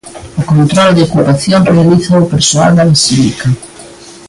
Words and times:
O 0.41 0.43
control 0.51 0.91
de 0.95 1.03
ocupación 1.07 1.61
realízao 1.73 2.17
o 2.21 2.29
persoal 2.33 2.71
da 2.75 2.87
basílica. 2.91 3.47